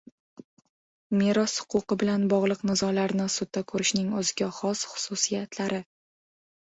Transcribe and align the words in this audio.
Meros 1.17 1.57
huquqi 1.73 1.97
bilan 2.03 2.25
bog‘liq 2.33 2.63
nizolarni 2.69 3.27
sudda 3.37 3.65
ko‘rishning 3.73 4.09
o‘ziga 4.23 4.49
xos 4.63 4.83
xususiyatlari 4.95 5.85